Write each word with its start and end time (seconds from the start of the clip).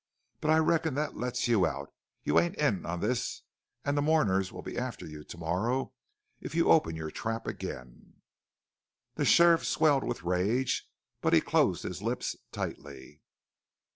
But 0.39 0.49
I 0.49 0.57
reckon 0.57 0.95
that 0.95 1.15
lets 1.15 1.47
you 1.47 1.63
out 1.63 1.93
you 2.23 2.39
ain't 2.39 2.55
in 2.55 2.87
on 2.87 3.01
this 3.01 3.43
and 3.85 3.95
the 3.95 4.01
mourners'll 4.01 4.63
be 4.63 4.75
after 4.75 5.05
you 5.05 5.23
to 5.25 5.37
morrow 5.37 5.93
if 6.39 6.55
you 6.55 6.71
open 6.71 6.95
your 6.95 7.11
trap 7.11 7.45
again!" 7.45 8.13
The 9.13 9.25
sheriff 9.25 9.63
swelled 9.63 10.03
with 10.03 10.23
rage, 10.23 10.89
but 11.21 11.33
he 11.33 11.39
closed 11.39 11.83
his 11.83 12.01
lips 12.01 12.35
tightly. 12.51 13.21